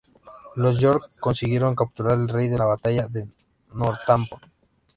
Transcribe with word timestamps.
Los 0.55 0.79
York 0.79 1.11
consiguieron 1.19 1.75
capturar 1.75 2.13
al 2.13 2.27
rey 2.27 2.47
en 2.47 2.57
la 2.57 2.65
Batalla 2.65 3.07
de 3.07 3.29
Northampton. 3.73 4.41